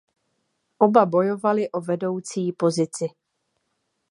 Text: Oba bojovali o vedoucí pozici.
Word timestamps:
Oba 0.85 1.03
bojovali 1.11 1.67
o 1.71 1.81
vedoucí 1.91 2.47
pozici. 2.65 3.13